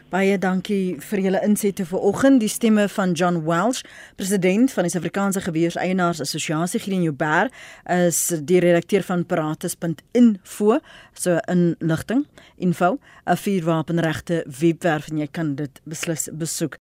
[0.08, 2.40] Baie dankie vir julle insette vanoggend.
[2.40, 3.82] Die stemme van John Welsh,
[4.16, 7.50] president van die Suid-Afrikaanse Geweerseienaars Assosiasie Gideon Jouber,
[7.92, 10.78] is die redakteur van paratus.info,
[11.12, 12.24] so inligting,
[12.56, 12.96] info,
[13.26, 16.78] 'n vuurwapenregte webwerf en jy kan dit beslis besoek.